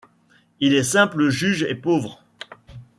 [0.61, 2.23] Il est simple juge et pauvre.